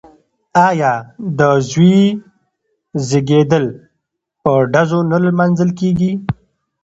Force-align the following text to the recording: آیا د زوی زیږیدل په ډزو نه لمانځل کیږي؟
آیا 0.67 0.93
د 1.37 1.39
زوی 1.69 1.99
زیږیدل 3.07 3.65
په 4.43 4.51
ډزو 4.73 4.99
نه 5.11 5.17
لمانځل 5.25 5.69
کیږي؟ 5.79 6.11